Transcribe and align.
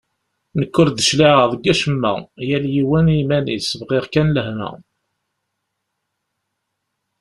Nekk 0.59 0.73
ur 0.81 0.89
d-cliɛeɣ 0.91 1.41
deg 1.51 1.61
wacemma, 1.65 2.13
yal 2.47 2.65
yiwen 2.73 3.11
i 3.13 3.15
yiman-is, 3.19 3.67
bɣiɣ 3.79 4.05
kan 4.13 4.33
lehna. 4.35 4.71